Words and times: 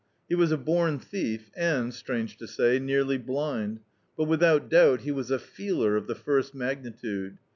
He 0.27 0.33
was 0.33 0.51
a 0.51 0.57
bom 0.57 0.97
thief 0.97 1.51
and, 1.55 1.93
strange 1.93 2.35
to 2.37 2.47
say, 2.47 2.79
nearly 2.79 3.19
blind; 3.19 3.81
but 4.17 4.23
without 4.25 4.67
doubt, 4.67 5.01
he 5.01 5.11
was 5.11 5.29
a 5.29 5.37
feeler 5.37 5.95
of 5.95 6.07
the 6.07 6.15
first 6.15 6.55
magnitude. 6.55 7.37